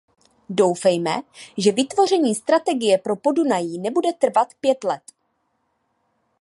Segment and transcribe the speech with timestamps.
[0.49, 1.21] Doufejme,
[1.57, 5.03] že vytvoření strategie pro Podunají nebude trvat pět let.